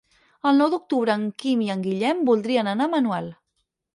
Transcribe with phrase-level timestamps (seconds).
[0.51, 3.31] El nou d'octubre en Quim i en Guillem voldrien anar a Manuel.